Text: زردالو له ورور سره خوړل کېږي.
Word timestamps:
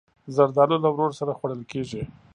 زردالو 0.35 0.77
له 0.83 0.89
ورور 0.93 1.11
سره 1.19 1.35
خوړل 1.37 1.61
کېږي. 1.71 2.03